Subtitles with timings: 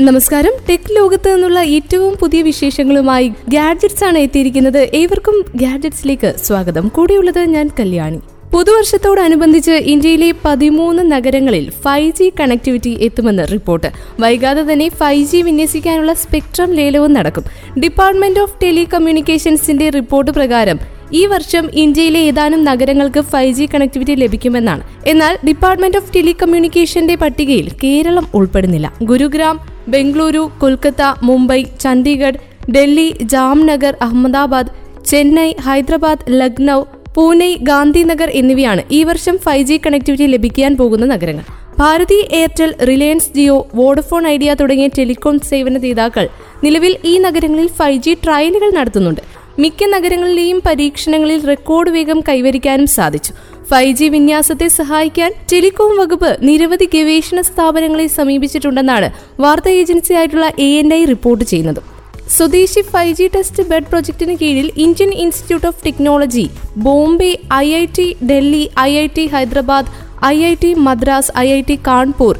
[0.00, 0.52] നമസ്കാരം.
[0.68, 4.88] ടെക് ലോകത്ത് നിന്നുള്ള ഏറ്റവും പുതിയ വിശേഷങ്ങളുമായി ഗാഡ്ജറ്റ്സ് ആണ് എത്തിയിരിക്കുന്നത്.
[4.94, 6.88] ഏവർക്കും ഗാഡ്ജറ്റ്സിലേക്ക് സ്വാഗതം.
[6.88, 8.20] കൂടെയുള്ളത് ഞാൻ കല്യാണി.
[8.52, 13.86] പുതുവർഷത്തോടനുബന്ധിച്ച് ഇന്ത്യയിലെ പതിമൂന്ന് നഗരങ്ങളിൽ ഫൈവ് ജി കണക്ടിവിറ്റി എത്തുമെന്ന് റിപ്പോർട്ട്.
[14.20, 17.44] വൈകാതെ തന്നെ ഫൈവ് ജി വിന്യസിക്കാനുള്ള സ്പെക്ട്രം ലേലവും നടക്കും.
[17.80, 20.80] ഡിപ്പാർട്ട്മെന്റ് ഓഫ് ടെലികമ്മ്യൂണിക്കേഷൻസിന്റെ റിപ്പോർട്ട് പ്രകാരം
[21.12, 24.82] ഈ വർഷം ഇന്ത്യയിലെ ഏതാനും നഗരങ്ങൾക്ക് ഫൈവ് ജി കണക്ടിവിറ്റി ലഭിക്കുമെന്നാണ്.
[25.06, 28.92] എന്നാൽ ഡിപ്പാർട്ട്മെന്റ് ഓഫ് ടെലികമ്മ്യൂണിക്കേഷന്റെ പട്ടികയിൽ കേരളം ഉൾപ്പെടുന്നില്ല.
[29.02, 32.40] ഗുരുഗ്രാം ബംഗളൂരു കൊൽക്കത്ത മുംബൈ ചണ്ഡീഗഡ്
[32.70, 34.72] ഡൽഹി ജാംനഗർ അഹമ്മദാബാദ്
[35.06, 36.82] ചെന്നൈ ഹൈദരാബാദ് ലക്നൗ
[37.14, 41.44] പൂനെ ഗാന്ധിനഗർ എന്നിവയാണ് ഈ വർഷം ഫൈവ് ജി കണക്ടിവിറ്റി ലഭിക്കാൻ പോകുന്ന നഗരങ്ങൾ.
[41.78, 46.28] Bharti Airtel Reliance Jio Vodafone Idea തുടങ്ങിയ ടെലികോം സേവന ദാതാക്കൾ
[46.64, 49.20] നിലവിൽ ഈ നഗരങ്ങളിൽ ഫൈവ് ജി ട്രയലുകൾ നടത്തുന്നുണ്ട്.
[49.58, 53.32] മിക്ക നഗരങ്ങളിലെയും പരീക്ഷണങ്ങളിൽ റെക്കോർഡ് വേഗം കൈവരിക്കാനും സാധിച്ചു.
[53.70, 59.08] ഫൈവ് ജി വിന്യാസത്തെ സഹായിക്കാൻ ടെലികോം വകുപ്പ് നിരവധി ഗവേഷണ സ്ഥാപനങ്ങളെ സമീപിച്ചിട്ടുണ്ടെന്നാണ്
[59.44, 61.80] വാർത്താ ഏജൻസിയായിട്ടുള്ള എ എൻ ഐ റിപ്പോർട്ട് ചെയ്യുന്നത്.
[62.36, 66.46] സ്വദേശി ഫൈവ് ജി ടെസ്റ്റ് ബെഡ് പ്രൊജക്ടിന് കീഴിൽ Indian Institute of Technology
[66.86, 67.30] Bombay
[67.64, 69.90] I I T Delhi I I T Hyderabad
[70.30, 72.34] I I T Madras I I T Kanpur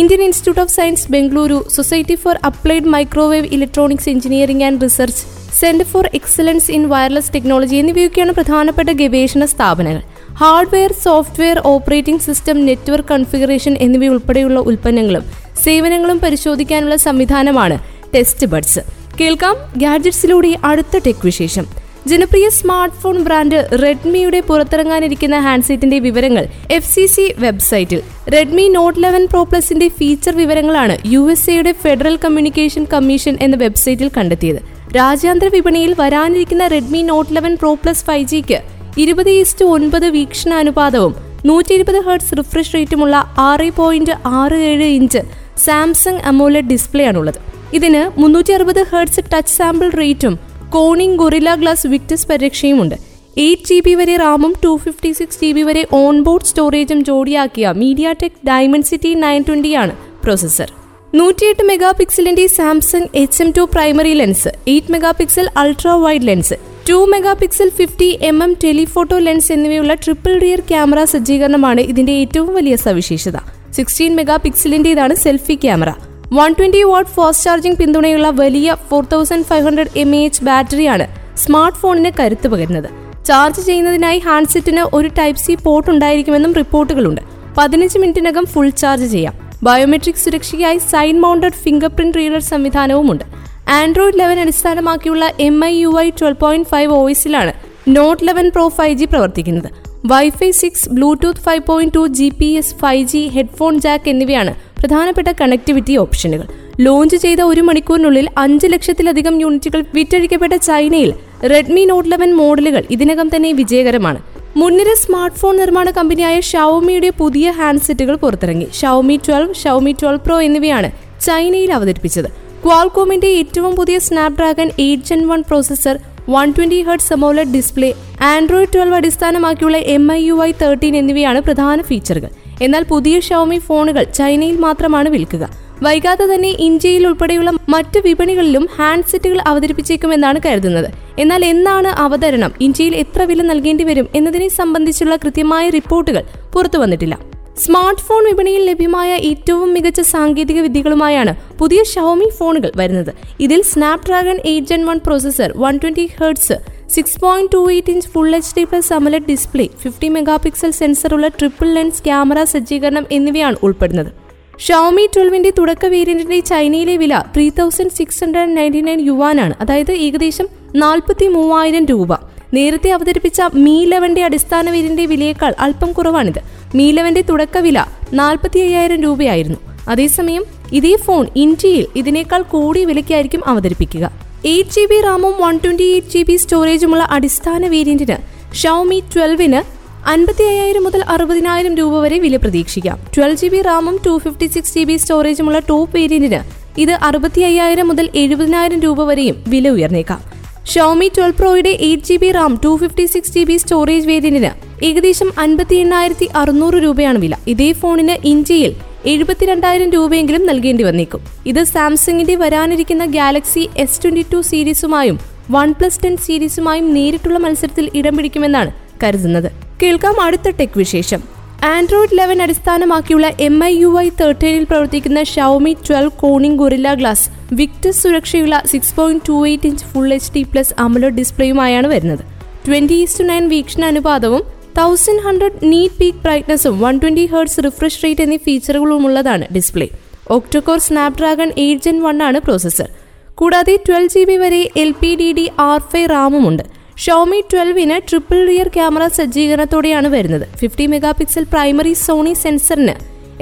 [0.00, 5.22] Indian Institute of Science Bengaluru Society for Applied Microwave Electronics Engineering and Research
[5.60, 10.02] Centre for Excellence in Wireless Technology എന്നിവയൊക്കെയാണ് പ്രധാനപ്പെട്ട ഗവേഷണ സ്ഥാപനങ്ങൾ.
[10.40, 15.24] Hardware software operating system network configuration എന്നിവയുൾപ്പെടെയുള്ള ഉൽപ്പന്നങ്ങളും
[15.64, 17.76] സേവനങ്ങളും പരിശോധിക്കാനുള്ള സംവിധാനമാണ്
[18.14, 18.82] test buds
[19.18, 21.66] കേൾക്കാം ഗാഡ്ജറ്റ്സിലൂടെ അടുത്ത ടെക് വിശേഷം.
[22.10, 26.44] ജനപ്രിയ സ്മാർട്ട് ഫോൺ ബ്രാൻഡ് റെഡ്മിയുടെ പുറത്തിറങ്ങാനിരിക്കുന്ന ഹാൻഡ്സെറ്റിന്റെ വിവരങ്ങൾ
[26.76, 28.00] എഫ് സി സി വെബ്സൈറ്റിൽ.
[28.34, 34.10] റെഡ്മി നോട്ട് ലെവൻ പ്രോ പ്ലസിന്റെ ഫീച്ചർ വിവരങ്ങളാണ് യു എസ് എയുടെ ഫെഡറൽ കമ്മ്യൂണിക്കേഷൻ കമ്മീഷൻ എന്ന വെബ്സൈറ്റിൽ
[34.18, 34.60] കണ്ടെത്തിയത്.
[34.96, 38.60] രാജ്യാന്തര വിപണിയിൽ വരാനിരിക്കുന്ന Redmi note eleven pro plus five ജിക്ക്
[38.96, 41.14] ഇരുപത് ഈസ്റ്റ് ഒൻപത് വീക്ഷണാനുപാതവും
[41.46, 45.18] നൂറ്റി ഇരുപത് ഹേർട്സ് റിഫ്രഷ് റേറ്റുമുള്ള ആറ് പോയിന്റ് ആറ് ഏഴ് ഇഞ്ച്
[45.56, 47.38] സാംസങ് അമോലഡ് ഡിസ്പ്ലേ ആണുള്ളത്
[47.74, 50.38] ഇതിന് മുന്നൂറ്റി അറുപത് ഹേർട്സ് ടച്ച് സാമ്പിൾ റേറ്റും
[50.70, 52.94] കോണിംഗ് ഗൊറില ഗ്ലാസ് വിക്ടസ് പരിരക്ഷയുമുണ്ട്.
[53.36, 58.12] എയ്റ്റ് ജി ബി വരെ റാമും two fifty six G B വരെ ഓൺബോർഡ് സ്റ്റോറേജും ജോഡിയാക്കിയ മീഡിയ
[58.12, 59.92] ടെക് ഡയമൻസിറ്റി നയൻ ട്വന്റിയാണ്
[60.24, 60.72] പ്രോസസർ.
[61.14, 66.54] നൂറ്റിയെട്ട് mega പിക്സലിന്റെ Samsung H M two primary lens eight megapixel ultra wide lens
[66.88, 72.76] two megapixel fifty M M telephoto lens എന്നിവയുള്ള triple rear camera സജ്ജീകരണമാണ് ഇതിന്റെ ഏറ്റവും വലിയ
[72.76, 73.36] സവിശേഷത.
[73.72, 75.90] Sixteen mega പിക്സലിന്റേതാണ് selfie camera
[76.32, 81.78] one twenty watt fast charging പിന്തുണയുള്ള വലിയ four thousand five hundred M H ബാറ്ററിയാണ് smart
[81.78, 82.88] ഫോണിന് കരുത്ത് പകരുന്നത്.
[83.26, 87.20] ചാർജ് ചെയ്യുന്നതിനായി ഹാൻഡ്സെറ്റിന് ഒരു ടൈപ്പ് സി പോർട്ട് ഉണ്ടായിരിക്കുമെന്നും റിപ്പോർട്ടുകളുണ്ട്.
[87.58, 89.34] പതിനഞ്ച് മിനിറ്റിനകം ഫുൾ ചാർജ് ചെയ്യാം.
[89.62, 93.39] ബയോമെട്രിക് സുരക്ഷയ്ക്കായി side mounted fingerprint reader സംവിധാനവുമുണ്ട്.
[93.70, 97.52] ആൻഡ്രോയിഡ് ലെവൻ അടിസ്ഥാനമാക്കിയുള്ള M I U I twelve point five ഓയിസിലാണ്
[97.88, 99.68] note eleven pro five G പ്രവർത്തിക്കുന്നത്.
[100.06, 105.28] Wifi six Bluetooth five point two G P S five G headphone jack എന്നിവയാണ് പ്രധാനപ്പെട്ട
[105.40, 106.46] connectivity ഓപ്ഷനുകൾ
[106.80, 111.14] launch ചെയ്ത ഒരു മണിക്കൂറിനുള്ളിൽ അഞ്ച് ലക്ഷത്തിലധികം യൂണിറ്റുകൾ വിറ്റഴിക്കപ്പെട്ട ചൈനയിൽ
[111.50, 114.20] റെഡ്മി നോട്ട് ലെവൻ മോഡലുകൾ ഇതിനകം തന്നെ വിജയകരമാണ്.
[114.56, 118.68] മുൻനിര സ്മാർട്ട് ഫോൺ നിർമ്മാണ കമ്പനിയായ ഷവോമിയുടെ പുതിയ ഹാൻഡ്സെറ്റുകൾ പുറത്തിറങ്ങി.
[118.80, 120.90] Xiaomi twelve Xiaomi twelve pro എന്നിവയാണ്
[121.26, 122.49] ചൈനയിൽ അവതരിപ്പിച്ചത്.
[122.64, 125.98] ക്വാൾകോമിന്റെ ഏറ്റവും പുതിയ Snapdragon eight gen one processor
[126.30, 131.82] one twenty hertz AMOLED display Android twelve അടിസ്ഥാനമാക്കിയുള്ള M I U I thirteen എന്നിവയാണ് പ്രധാന
[131.82, 132.30] ഫീച്ചറുകൾ.
[132.62, 135.44] എന്നാൽ പുതിയ ഷവോമി ഫോണുകൾ ചൈനയിൽ മാത്രമാണ് വിൽക്കുക.
[135.82, 140.90] വൈകാതെ തന്നെ ഇന്ത്യയിൽ ഉൾപ്പെടെയുള്ള മറ്റ് വിപണികളിലും ഹാൻഡ്സെറ്റുകൾ അവതരിപ്പിച്ചേക്കുമെന്നാണ് കരുതുന്നത്.
[141.18, 142.52] എന്നാൽ എന്നാണ് അവതരണം?
[142.60, 149.16] ഇന്ത്യയിൽ എത്ര വില നൽകേണ്ടി വരും എന്നതിനെ സംബന്ധിച്ചുള്ള കൃത്യമായ റിപ്പോർട്ടുകൾ പുറത്തു വന്നിട്ടില്ല സ്മാർട്ട് ഫോൺ വിപണിയിൽ ലഭ്യമായ
[149.16, 153.14] ഏറ്റവും മികച്ച സാങ്കേതിക വിദ്യകളുമായാണ് പുതിയ ഷവോമി ഫോണുകൾ വരുന്നത്.
[153.40, 156.52] ഇതിൽ Snapdragon eight gen one processor one twenty hertz
[156.90, 161.74] six point two eight inch full H D plus AMOLED display fifty megapixel സെൻസറുള്ള triple
[161.74, 164.12] lens camera സജ്ജീകരണം എന്നിവയാണ് ഉൾപ്പെടുന്നത്.
[164.58, 170.48] ഷവോമി ട്വൽവിന്റെ തുടക്ക വേരിയന്റിന്റെ ചൈനയിലെ വില three thousand six hundred ninety nine യുവാനാണ് അതായത് ഏകദേശം
[170.74, 172.14] നാൽപ്പത്തി മൂവായിരം രൂപ.
[172.54, 176.40] നേരത്തെ അവതരിപ്പിച്ച മീ ലെവന്റെ അടിസ്ഥാന വേരിയന്റെ വിലയേക്കാൾ അല്പം കുറവാണിത്.
[176.74, 179.58] മീ തുടക്കവില തുടക്ക വില നാൽപ്പത്തി അയ്യായിരം രൂപയായിരുന്നു.
[179.88, 184.10] അതേസമയം ഇതേ ഫോൺ ഇന്ത്യയിൽ ഇതിനേക്കാൾ കൂടിയ വിലയ്ക്കായിരിക്കും അവതരിപ്പിക്കുക.
[184.44, 188.16] എയ്റ്റ് ജി ബി റാമും one twenty eight G B സ്റ്റോറേജുമുള്ള അടിസ്ഥാന വേരിയന്റിന്
[188.54, 189.62] ഷൗമി ട്വൽവിന്
[190.08, 192.98] അൻപത്തി അയ്യായിരം മുതൽ അറുപതിനായിരം രൂപ വരെ വില പ്രതീക്ഷിക്കാം.
[193.16, 196.40] ട്വൽവ് ജി ബി റാമും two fifty six G B സ്റ്റോറേജുമുള്ള top വേരിയന്റിന്
[196.80, 200.20] ഇത് അറുപത്തി അയ്യായിരം മുതൽ എഴുപതിനായിരം രൂപ വരെയും വില ഉയർന്നേക്കാം.
[200.66, 205.32] Xiaomi twelve പ്രോയുടെ eight G B RAM two fifty six G B storage വേരിയന്റിന് ഏകദേശം
[205.38, 207.36] അൻപത്തി എണ്ണായിരത്തി അറുന്നൂറ് രൂപയാണ് വില.
[207.46, 208.74] ഇതേ ഫോണിന് ഇന്ത്യയിൽ
[209.06, 211.20] എഴുപത്തിരണ്ടായിരം രൂപയെങ്കിലും നൽകേണ്ടി വന്നേക്കും.
[211.46, 218.16] ഇത് സാംസങ്ങിന്റെ വരാനിരിക്കുന്ന ഗാലക്സി എസ് ട്വന്റി ടു സീരീസുമായും വൺ പ്ലസ് ടെൻ സീരീസുമായും നേരിട്ടുള്ള മത്സരത്തിൽ ഇടം
[218.16, 218.72] പിടിക്കുമെന്നാണ്
[219.04, 219.52] കരുതുന്നത്.
[219.82, 221.22] കേൾക്കാം അടുത്ത ടെക് വിശേഷം.
[221.64, 228.02] ആൻഡ്രോയിഡ് ലെവൻ അടിസ്ഥാനമാക്കിയുള്ള എം ഐ യു ഐ തേർട്ടീനിൽ പ്രവർത്തിക്കുന്ന Xiaomi twelve Corning Gorilla glass Victus
[228.02, 232.18] സുരക്ഷയുള്ള six point two eight inch full H D plus AMOLED ഡിസ്പ്ലേയുമായാണ് വരുന്നത്.
[232.66, 238.22] ട്വന്റി ഈസ്റ്റു നയൻ വീക്ഷണ അനുപാതവും thousand hundred NEET peak ബ്രൈറ്റ്നസും one twenty hertz refresh rate
[238.22, 239.88] എന്നീ ഫീച്ചറുകളുമുള്ളതാണ് display
[240.30, 242.88] octacore Snapdragon eight gen one ആണ് processor
[243.34, 246.64] കൂടാതെ twelve G B വരെ L P D D R five റാമുമുണ്ട്.
[247.04, 250.46] Xiaomi ട്വൽവിന് triple rear camera സജ്ജീകരണത്തോടെയാണ് വരുന്നത്.
[250.60, 252.94] Fifty mega pixel primary Sony സെൻസറിന്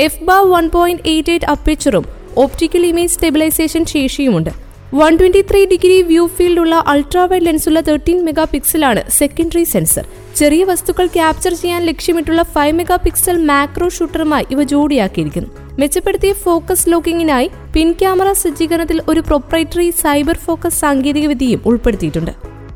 [0.07, 2.05] F ബാ one point eight eight അപ്പിച്ചറും
[2.37, 4.53] optical image stabilisation ശേഷിയുമുണ്ട്
[4.95, 10.07] one twenty three degree view ഫീൽഡുള്ള ultra wide ലെൻസുള്ള thirteen mega പിക്സലാണ് secondary sensor
[10.39, 15.49] ചെറിയ വസ്തുക്കൾ ക്യാപ്ചർ ചെയ്യാൻ ലക്ഷ്യമിട്ടുള്ള ഫൈവ് മെഗാ പിക്സൽ മാക്രോ ഷൂട്ടറുമായി ഇവ ജോഡിയാക്കിയിരിക്കുന്നു.
[15.81, 22.33] മെച്ചപ്പെടുത്തിയ ഫോക്കസ് ലോക്കിങ്ങിനായി പിൻ ക്യാമറ സജ്ജീകരണത്തിൽ ഒരു പ്രൊപ്രൈറ്ററി സൈബർ ഫോക്കസ് സാങ്കേതികവിദ്യയും ഉൾപ്പെടുത്തിയിട്ടുണ്ട്.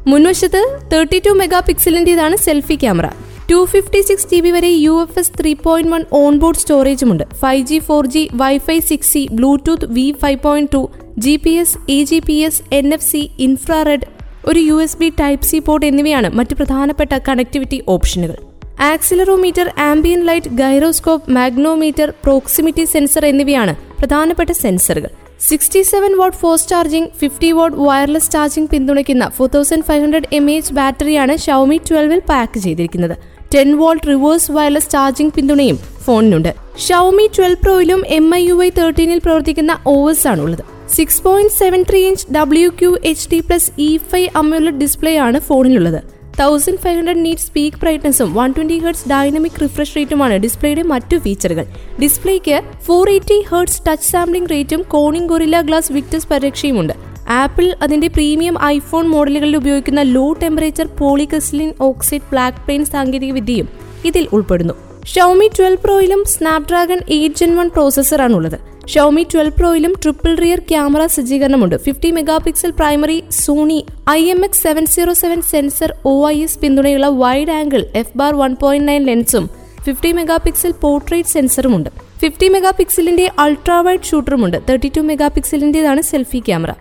[0.06, 0.62] മുൻവശത്ത്
[0.92, 3.08] thirty two mega പിക്സലിന്റേതാണ് selfie camera
[3.50, 7.62] two fifty six G B വരെ U F S three point one onboard സ്റ്റോറേജുമുണ്ട് five
[7.70, 10.82] G four G wifi six C Bluetooth V five point two
[11.18, 14.06] G P S A G P S N F C infrared
[14.48, 18.38] ഒരു U S B type C port എന്നിവയാണ് മറ്റ് പ്രധാനപ്പെട്ട connectivity ഓപ്ഷനുകൾ
[18.84, 25.10] accelerometer ambient light gyroscope magnetometer proximity sensor എന്നിവയാണ് പ്രധാനപ്പെട്ട സെൻസറുകൾ
[25.40, 30.50] sixty seven watt fast charging fifty watt wireless charging പിന്തുണയ്ക്കുന്ന four thousand five hundred M
[30.50, 33.16] H ബാറ്ററിയാണ് ഷവമി ട്വൽവിൽ പാക്ക് ചെയ്തിരിക്കുന്നത്.
[33.54, 36.52] Ten volt reverse wireless charging പിന്തുണയും ഫോണിനുണ്ട്.
[36.88, 40.64] ഷവമി ട്വൽവ് പ്രോയിലും എം ഐ യു ഐ തേർട്ടീനിൽ പ്രവർത്തിക്കുന്ന ഓവേഴ്സ് ആണുള്ളത്
[40.96, 45.38] six point seven three inch W Q H D plus E five AMOLED display ആണ്
[45.40, 46.00] ഫോണിലുള്ളത്.
[46.40, 51.66] Thousand five hundred nit peak ബ്രൈറ്റ്നസും one twenty hertz dynamic refresh റേറ്റുമാണ് ഡിസ്പ്ലേയുടെ മറ്റു ഫീച്ചറുകൾ
[52.02, 52.56] ഡിസ്പ്ലേക്ക്
[52.86, 56.94] four eighty hertz touch sampling റേറ്റും Corning Gorilla glass Victus പരിരക്ഷയുമുണ്ട്
[57.40, 62.28] Apple അതിന്റെ premium iPhone മോഡലുകളിൽ ഉപയോഗിക്കുന്ന low temperature polycrystalline oxide
[62.68, 63.68] backplane സാങ്കേതികവിദ്യയും
[64.04, 64.74] ഇതിൽ ഉൾപ്പെടുന്നു.
[65.14, 68.58] ഷൗമി ട്വൽവ് പ്രോയിലും സ്നാപ്ഡ്രാഗൺ എയ്റ്റ് ജെൻ വൺ പ്രോസസ്സറാണ് ഉള്ളത്
[68.92, 71.76] ഷോമി ട്വൽവ് പ്രോയിലും triple rear camera സജ്ജീകരണമുണ്ട്.
[71.84, 73.76] Fifty mega pixel primary Sony
[74.10, 78.32] I M X seven zero seven sensor O I S പിന്തുണയുള്ള wide angle F bar
[78.34, 79.44] one point nine ലെൻസും
[79.84, 81.90] fifty mega pixel portrait സെൻസറുമുണ്ട്
[82.20, 86.72] fifty mega പിക്സലിന്റെ ultra wide ഷൂട്ടറുമുണ്ട് thirty two mega പിക്സലിന്റേതാണ് selfie camera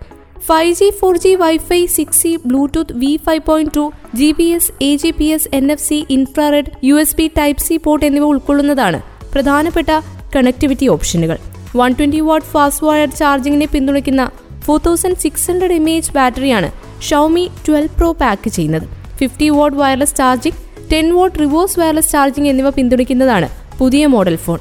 [0.46, 4.72] five G four G wifi six C Bluetooth V five point two G P S
[4.82, 8.26] A G P S N F C infrared U S B type C port എന്നിവ
[8.32, 9.00] ഉൾക്കൊള്ളുന്നതാണ്
[9.32, 9.90] പ്രധാനപ്പെട്ട
[10.36, 11.38] connectivity ഓപ്ഷനുകൾ
[11.76, 14.30] one twenty watt fast wire ചാർജിങ്ങിനെ പിന്തുണയ്ക്കുന്ന
[14.64, 16.72] four thousand six hundred M H ബാറ്ററിയാണ്
[17.02, 18.82] Xiaomi twelve pro pack ചെയ്യുന്നത്.
[19.18, 20.58] Fifty watt wireless charging
[20.92, 23.48] ten watt reverse wireless charging എന്നിവ പിന്തുണയ്ക്കുന്നതാണ്
[23.78, 24.58] പുതിയ മോഡൽ ഫോൺ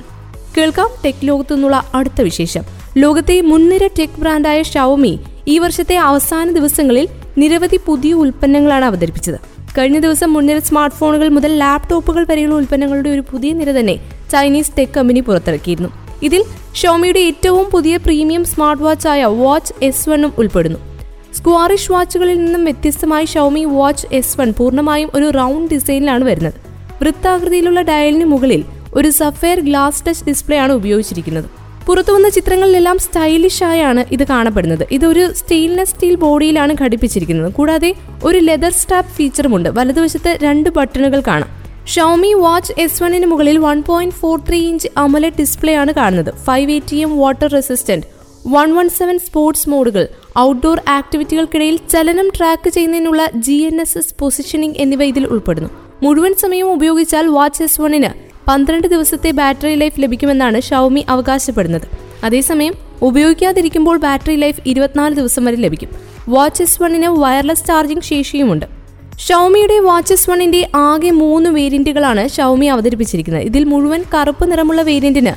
[0.58, 2.64] കേൾക്കാം ടെക് ലോകത്തു നിന്നുള്ള അടുത്ത വിശേഷം.
[2.98, 9.40] ലോകത്തെ മുൻനിര ടെക് ബ്രാൻഡായ ഷവമി ഈ വർഷത്തെ അവസാന ദിവസങ്ങളിൽ നിരവധി പുതിയ ഉൽപ്പന്നങ്ങളാണ് അവതരിപ്പിച്ചത്.
[9.78, 13.96] കഴിഞ്ഞ ദിവസം മുൻനിര സ്മാർട്ട് ഫോണുകൾ മുതൽ ലാപ്ടോപ്പുകൾ വരെയുള്ള ഉൽപ്പന്നങ്ങളുടെ ഒരു പുതിയ നിര തന്നെ
[14.32, 16.01] ചൈനീസ് ടെക് കമ്പനി പുറത്തിറക്കിയിരുന്നു.
[16.24, 16.44] ഇതിൽ
[16.76, 20.80] ഷോമിയുടെ ഏറ്റവും പുതിയ പ്രീമിയം സ്മാർട്ട് വാച്ചായ വാച്ച് എസ് വണ്ണും ഉൾപ്പെടുന്നു.
[21.36, 26.54] സ്ക്വാറിഷ് വാച്ചുകളിൽ നിന്നും വ്യത്യസ്തമായി ഷോമി വാച്ച് എസ് വൺ പൂർണമായും ഒരു റൗണ്ട് ഡിസൈനിലാണ് വരുന്നത്.
[27.02, 28.64] വൃത്താകൃതിയിലുള്ള ഡയലിന് മുകളിൽ
[28.94, 31.46] ഒരു സഫയർ ഗ്ലാസ് ടച്ച് ഡിസ്പ്ലേ ആണ് ഉപയോഗിച്ചിരിക്കുന്നത്.
[31.86, 34.88] പുറത്തു വന്ന ചിത്രങ്ങളിലെല്ലാം സ്റ്റൈലിഷ് ആയാണ് ഇത് കാണപ്പെടുന്നത്.
[34.92, 37.54] ഇതൊരു സ്റ്റെയിൻലെസ് സ്റ്റീൽ ബോഡിയിലാണ് ഘടിപ്പിച്ചിരിക്കുന്നത്.
[37.54, 41.61] കൂടാതെ ഒരു ലെതർ സ്റ്റാപ്പ് ഫീച്ചറുമുണ്ട് വലതുവശത്ത് രണ്ട് ബട്ടണുകൾ കാണാം.
[41.86, 46.34] ഷോമി വാച്ച് എസ് വണ്ണിന് മുകളിൽ one point four three inch AMOLED display ആണ് കാണുന്നത്.
[46.44, 48.08] Five A T M water resistant
[48.48, 50.08] one one seven sports മോഡുകൾ
[50.40, 55.70] ഔട്ട്ഡോർ ആക്ടിവിറ്റികൾക്കിടയിൽ ചലനം ട്രാക്ക് ചെയ്യുന്നതിനുള്ള G N S S positioning എന്നിവ ഇതിൽ ഉൾപ്പെടുന്നു.
[56.04, 58.10] മുഴുവൻ സമയവും ഉപയോഗിച്ചാൽ വാച്ച് എസ് വണ്ണിന്
[58.48, 61.88] പന്ത്രണ്ട് ദിവസത്തെ ബാറ്ററി ലൈഫ് ലഭിക്കുമെന്നാണ് ഷൗമി അവകാശപ്പെടുന്നത്.
[62.24, 65.90] അതേസമയം ഉപയോഗിക്കാതിരിക്കുമ്പോൾ ബാറ്ററി ലൈഫ് ഇരുപത്തിനാല് ദിവസം വരെ ലഭിക്കും.
[66.30, 68.81] വാച്ച് എസ് വണ്ണിന് വയർലെസ് ചാർജിംഗ് ശേഷിയുമുണ്ട്.
[69.26, 73.44] ഷൗമിയുടെ വാച്ചസ് വണ്ണിന്റെ ആകെ മൂന്ന് വേരിയന്റുകളാണ് ഷൗമി അവതരിപ്പിച്ചിരിക്കുന്നത്.
[73.44, 75.34] ഇതിൽ മുഴുവൻ കറുപ്പ് നിറമുള്ള വേരിയന്റിന്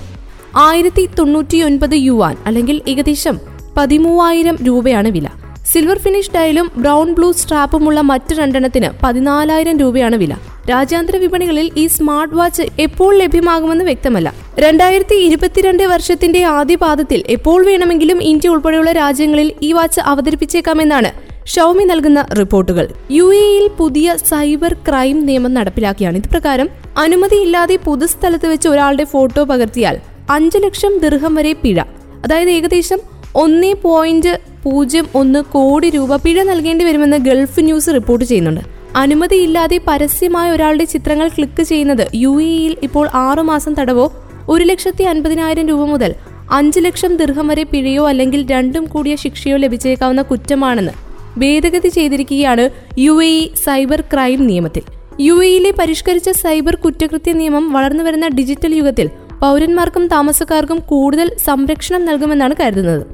[0.58, 3.40] ആയിരത്തി തൊണ്ണൂറ്റി ഒൻപത് യുവാൻ അല്ലെങ്കിൽ ഏകദേശം
[3.76, 5.28] പതിമൂവായിരം രൂപയാണ് വില.
[5.72, 10.34] സിൽവർ ഫിനിഷ് ഡയലും ബ്രൗൺ ബ്ലൂ സ്ട്രാപ്പുമുള്ള മറ്റ് രണ്ടെണ്ണത്തിന് പതിനാലായിരം രൂപയാണ് വില.
[10.70, 14.34] രാജ്യാന്തര വിപണികളിൽ ഈ സ്മാർട്ട് വാച്ച് എപ്പോൾ ലഭ്യമാകുമെന്ന് വ്യക്തമല്ല.
[14.58, 22.26] രണ്ടായിരത്തി ഇരുപത്തിരണ്ട് വർഷത്തിന്റെ ആദ്യ പാദത്തിൽ എപ്പോൾ വേണമെങ്കിലും ഇന്ത്യ ഉൾപ്പെടെയുള്ള രാജ്യങ്ങളിൽ ഈ വാച്ച് അവതരിപ്പിച്ചേക്കാമെന്നാണ് ഷൗമി നൽകുന്ന
[22.38, 22.88] റിപ്പോർട്ടുകൾ.
[23.10, 26.16] യു എയിൽ പുതിയ സൈബർ ക്രൈം നിയമം നടപ്പിലാക്കിയാണ്.
[26.16, 29.96] ഇത് പ്രകാരം അനുമതിയില്ലാതെ പൊതുസ്ഥലത്ത് വെച്ച് ഒരാളുടെ ഫോട്ടോ പകർത്തിയാൽ
[30.30, 31.80] അഞ്ചു ലക്ഷം ദീർഘം വരെ പിഴ.
[32.24, 33.00] അതായത് ഏകദേശം
[33.36, 38.60] ഒന്നേ പോയിന്റ് പൂജ്യം ഒന്ന് കോടി രൂപ പിഴ നൽകേണ്ടി വരുമെന്ന് ഗൾഫ് ന്യൂസ് റിപ്പോർട്ട് ചെയ്യുന്നുണ്ട്.
[38.96, 44.12] അനുമതിയില്ലാതെ പരസ്യമായ ഒരാളുടെ ചിത്രങ്ങൾ ക്ലിക്ക് ചെയ്യുന്നത് യു എയിൽ ഇപ്പോൾ ആറുമാസം തടവോ
[44.48, 46.14] ഒരു ലക്ഷത്തി അൻപതിനായിരം രൂപ മുതൽ
[46.50, 51.03] അഞ്ചു ലക്ഷം ദീർഘം വരെ പിഴയോ അല്ലെങ്കിൽ രണ്ടും കൂടിയ ശിക്ഷയോ ലഭിച്ചേക്കാവുന്ന കുറ്റമാണെന്ന്
[51.38, 53.32] ഭേദഗതി ചെയ്തിരിക്കുകയാണ് യു എ
[53.64, 54.82] സൈബർ ക്രൈം നിയമത്തിൽ.
[55.20, 59.08] യു എയിലെ പരിഷ്കരിച്ച സൈബർ കുറ്റകൃത്യ നിയമം വളർന്നുവരുന്ന ഡിജിറ്റൽ യുഗത്തിൽ
[59.42, 63.04] പൗരന്മാർക്കും താമസക്കാർക്കും കൂടുതൽ സംരക്ഷണം നൽകുമെന്നാണ് കരുതുന്നത്.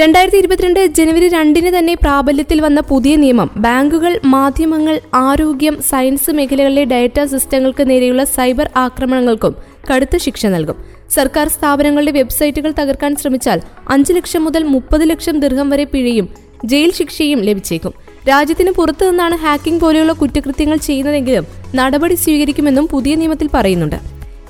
[0.00, 7.24] രണ്ടായിരത്തി ഇരുപത്തിരണ്ട് ജനുവരി രണ്ടിന് തന്നെ പ്രാബല്യത്തിൽ വന്ന പുതിയ നിയമം ബാങ്കുകൾ മാധ്യമങ്ങൾ ആരോഗ്യം സയൻസ് മേഖലകളിലെ ഡാറ്റ
[7.24, 9.54] സിസ്റ്റങ്ങൾക്ക് നേരെയുള്ള സൈബർ ആക്രമണങ്ങൾക്കും
[9.90, 10.76] കടുത്ത ശിക്ഷ നൽകും.
[11.10, 16.28] സർക്കാർ സ്ഥാപനങ്ങളുടെ വെബ്സൈറ്റുകൾ തകർക്കാൻ ശ്രമിച്ചാൽ അഞ്ച് ലക്ഷം മുതൽ മുപ്പത് ലക്ഷം ദീർഘം വരെ പിഴയും
[16.64, 17.92] ജയിൽ ശിക്ഷയും ലഭിച്ചേക്കും.
[18.28, 23.98] രാജ്യത്തിന് പുറത്തു നിന്നാണ് ഹാക്കിംഗ് പോലെയുള്ള കുറ്റകൃത്യങ്ങൾ ചെയ്യുന്നതെങ്കിലും നടപടി സ്വീകരിക്കുമെന്നും പുതിയ നിയമത്തിൽ പറയുന്നുണ്ട്.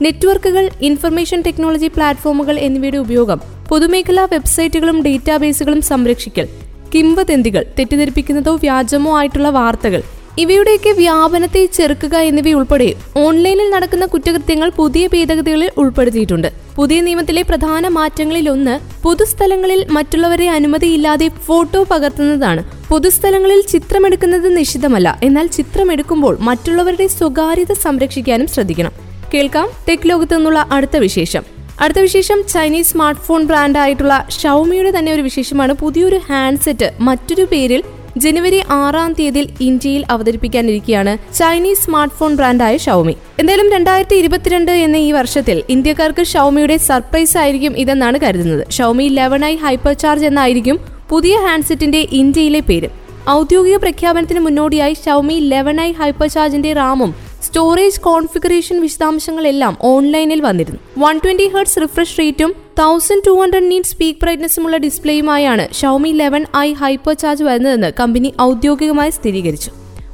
[0.03, 6.49] നെറ്റ്വർക്കുകൾ ഇൻഫർമേഷൻ ടെക്നോളജി പ്ലാറ്റ്ഫോമുകൾ എന്നിവയുടെ ഉപയോഗം പൊതുമേഖലാ വെബ്സൈറ്റുകളും ഡേറ്റാബേസുകളും സംരക്ഷിക്കൽ
[6.95, 10.03] കിംവദന്തികൾ തെറ്റിദ്ധരിപ്പിക്കുന്നതോ വ്യാജമോ ആയിട്ടുള്ള വാർത്തകൾ
[10.39, 16.49] ഇവയുടെയൊക്കെ വ്യാപനത്തെ ചെറുക്കുക എന്നിവയുൾപ്പെടെ ഓൺലൈനിൽ നടക്കുന്ന കുറ്റകൃത്യങ്ങൾ പുതിയ ഭേദഗതികളിൽ ഉൾപ്പെടുത്തിയിട്ടുണ്ട്.
[16.77, 22.65] പുതിയ നിയമത്തിലെ പ്രധാന മാറ്റങ്ങളിലൊന്ന് പൊതുസ്ഥലങ്ങളിൽ മറ്റുള്ളവരെ അനുമതിയില്ലാതെ ഫോട്ടോ പകർത്തുന്നതാണ്.
[22.89, 25.21] പൊതുസ്ഥലങ്ങളിൽ ചിത്രമെടുക്കുന്നത് നിഷിദ്ധമല്ല.
[25.23, 28.93] എന്നാൽ ചിത്രമെടുക്കുമ്പോൾ മറ്റുള്ളവരുടെ സ്വകാര്യത സംരക്ഷിക്കാനും ശ്രദ്ധിക്കണം.
[29.35, 31.43] കേൾക്കാം ടെക് ലോകത്ത് നിന്നുള്ള അടുത്ത വിശേഷം.
[31.81, 35.73] അടുത്ത വിശേഷം ചൈനീസ് സ്മാർട്ട് ഫോൺ ബ്രാൻഡായിട്ടുള്ള ഷൗമിയുടെ തന്നെ ഒരു വിശേഷമാണ്.
[35.73, 37.83] പുതിയൊരു ഹാൻഡ്സെറ്റ് മറ്റൊരു പേരിൽ
[38.23, 43.15] ജനുവരി ആറാം തീയതിയിൽ ഇന്ത്യയിൽ അവതരിപ്പിക്കാനിരിക്കുകയാണ് ചൈനീസ് സ്മാർട്ട് ഫോൺ ബ്രാൻഡായ ഷൗമി.
[43.41, 48.65] എന്തായാലും രണ്ടായിരത്തി ഇരുപത്തിരണ്ട് എന്ന ഈ വർഷത്തിൽ ഇന്ത്യക്കാർക്ക് ഷൗമിയുടെ സർപ്രൈസ് ആയിരിക്കും ഇതെന്നാണ് കരുതുന്നത്.
[48.71, 50.79] Xiaomi eleven I hyper charge എന്നായിരിക്കും
[51.11, 52.89] പുതിയ ഹാൻഡ്സെറ്റിന്റെ ഇന്ത്യയിലെ പേര്.
[53.31, 60.81] ഔദ്യോഗിക പ്രഖ്യാപനത്തിന് മുന്നോടിയായി ഷൗമി ലെവൻ ഐ ഹൈപ്പർ ചാർജിന്റെ റാമും സ്റ്റോറേജ് കോൺഫിഗറേഷൻ വിശദാംശങ്ങളെല്ലാം ഓൺലൈനിൽ വന്നിരുന്നു.
[60.99, 66.73] വൺ ട്വന്റി ഹെർട്സ് റിഫ്രഷ് റേറ്റും thousand two hundred nits peak ബ്രൈറ്റ്നസ്സുമുള്ള ഡിസ്പ്ലേയുമായാണ് Xiaomi eleven I
[66.73, 69.71] hyper charge വരുന്നതെന്ന് കമ്പനി ഔദ്യോഗികമായി സ്ഥിരീകരിച്ചു.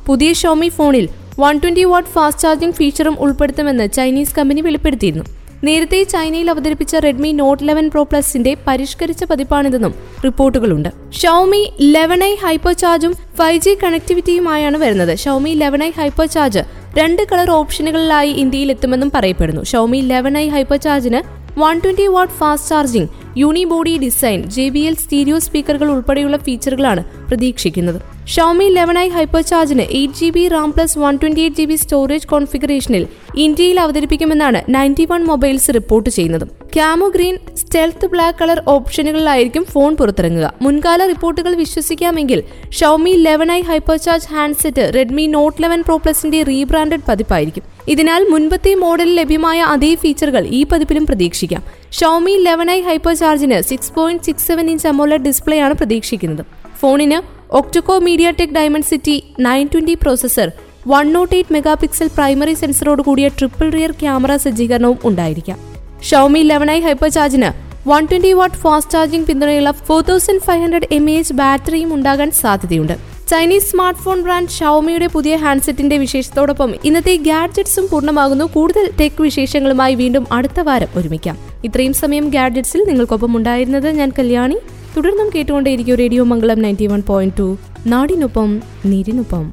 [0.07, 1.09] പുതിയ ഷോമി ഫോണിൽ
[1.41, 5.25] one twenty watt fast charging ഫീച്ചറും ഉൾപ്പെടുത്തുമെന്ന് ചൈനീസ് കമ്പനി വെളിപ്പെടുത്തിയിരുന്നു.
[5.65, 10.91] നേരത്തെ ചൈനയിൽ അവതരിപ്പിച്ച റെഡ്മി നോട്ട് ലെവൻ പ്രോ പ്ലസിന്റെ പരിഷ്കരിച്ച പതിപ്പാണിതെന്നും റിപ്പോർട്ടുകളുണ്ട്.
[11.23, 15.19] ഷൗമി ലെവൻ ഐ ഹൈപ്പർ ചാർജും ഫൈവ് ജി കണക്ടിവിറ്റിയുമായാണ് വരുന്നത്.
[15.19, 16.63] Xiaomi eleven I hyper charge
[16.99, 19.63] രണ്ട് കളർ ഓപ്ഷനുകളിലായി ഇന്ത്യയിൽ എത്തുമെന്നും പറയപ്പെടുന്നു.
[19.65, 21.21] Xiaomi eleven I hyper ചാർജിന്
[21.59, 28.01] one twenty watt fast charging unibody design J B L stereo സ്പീക്കറുകൾ ഉൾപ്പെടെയുള്ള ഫീച്ചറുകളാണ് പ്രതീക്ഷിക്കുന്നത്.
[28.27, 31.75] Xiaomi eleven I hyper ചാർജിന് eight G B RAM plus one twenty eight G B
[31.75, 33.07] storage കോൺഫിഗറേഷനിൽ
[33.37, 36.49] ഇന്ത്യയിൽ അവതരിപ്പിക്കുമെന്നാണ് ninety one mobiles report ചെയ്യുന്നത്.
[36.75, 40.53] Camo green stealth black colour ഓപ്ഷനുകളിലായിരിക്കും phone പുറത്തിറങ്ങുക.
[40.63, 47.07] മുൻകാല റിപ്പോർട്ടുകൾ വിശ്വസിക്കാമെങ്കിൽ Xiaomi eleven I hyper charge handset Redmi note eleven pro പ്ലസിന്റെ rebranded
[47.09, 47.63] പതിപ്പായിരിക്കും.
[47.89, 51.80] ഇതിനാൽ മുൻപത്തെ മോഡലിൽ ലഭ്യമായ അതേ ഫീച്ചറുകൾ ഈ പതിപ്പിലും പ്രതീക്ഷിക്കാം.
[51.99, 56.45] Xiaomi eleven I hyper ചാർജിന് six point six seven inch AMOLED display ആണ് പ്രതീക്ഷിക്കുന്നത്.
[56.81, 57.19] ഫോണിന്
[57.51, 57.99] octa core
[58.31, 58.49] MediaTek
[58.87, 60.53] Dimensity nine twenty processor
[60.89, 65.59] one naught eight mega pixel primary സെൻസറോട് കൂടിയ ട്രിപ്പിൾ റിയർ ക്യാമറ സജ്ജീകരണവും ഉണ്ടായിരിക്കാം.
[66.03, 67.51] Xiaomi eleven I hyper ചാർജിന്
[67.89, 72.31] one twenty watt fast charging പിന്തുണയുള്ള four thousand five hundred M A H ബാറ്ററിയും ഉണ്ടാകാൻ
[72.31, 72.97] സാധ്യതയുണ്ട്.
[73.29, 78.45] Chinese smart phone brand ഷൗമിയുടെ പുതിയ ഹാൻഡ്സെറ്റിന്റെ വിശേഷത്തോടൊപ്പം ഇന്നത്തെ ഗാഡ്ജറ്റ്സും പൂർണമാകുന്നു.
[78.45, 81.50] കൂടുതൽ ടെക് വിശേഷങ്ങളുമായി വീണ്ടും അടുത്ത വാരം ഒരുമിക്കാം.
[81.65, 84.57] ഇത്രയും സമയം ഗാഡ്ജറ്റ്സിൽ നിങ്ങൾക്കൊപ്പം ഉണ്ടായിരുന്നത് ഞാൻ കല്യാണി.
[84.97, 89.53] തുടർന്നും കേട്ടുകൊണ്ടേയിരിക്കും radio Mangalam ninety one point two നാടിനൊപ്പം നീരിനൊപ്പം.